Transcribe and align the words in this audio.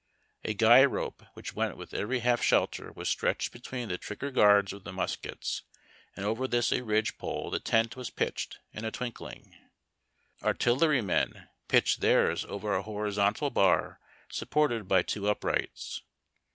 A 0.43 0.55
guy 0.55 0.83
rope 0.83 1.21
which 1.35 1.53
went 1.53 1.77
with 1.77 1.93
every 1.93 2.21
half 2.21 2.41
shelter 2.41 2.91
was 2.91 3.07
stretclied 3.07 3.51
between 3.51 3.87
the 3.87 3.99
trio 3.99 4.17
o 4.23 4.33
er 4.33 4.33
o 4.33 4.33
uards 4.61 4.73
of 4.73 4.83
the 4.83 4.91
muskets, 4.91 5.61
and 6.15 6.25
over 6.25 6.47
this 6.47 6.71
as 6.71 6.79
a 6.79 6.83
ridge 6.83 7.19
pole 7.19 7.51
the 7.51 7.59
tent 7.59 7.95
was 7.95 8.09
pitched 8.09 8.57
in 8.73 8.83
a 8.83 8.89
twinkling. 8.89 9.55
Artillery 10.41 11.01
men 11.03 11.49
pitched 11.67 12.01
theirs 12.01 12.43
over 12.45 12.73
a 12.73 12.81
horizontal 12.81 13.51
bar 13.51 13.99
supported 14.27 14.87
by 14.87 15.03
two 15.03 15.29
uprights. 15.29 16.01